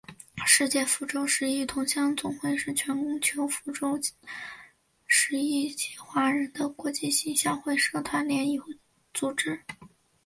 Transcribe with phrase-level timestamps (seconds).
[0.47, 3.99] 世界福州十邑同乡总会是全球福州
[5.05, 8.59] 十邑籍华人的国际性乡会社团联谊
[9.13, 9.61] 组织。